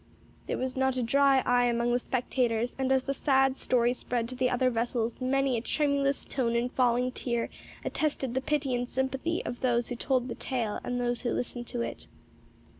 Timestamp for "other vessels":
4.49-5.21